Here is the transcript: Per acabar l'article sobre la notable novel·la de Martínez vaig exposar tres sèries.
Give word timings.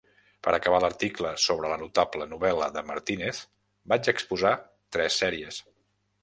Per 0.45 0.51
acabar 0.59 0.77
l'article 0.83 1.33
sobre 1.43 1.69
la 1.73 1.77
notable 1.81 2.27
novel·la 2.31 2.71
de 2.77 2.83
Martínez 2.87 3.43
vaig 3.93 4.11
exposar 4.15 4.55
tres 4.99 5.21
sèries. 5.25 5.63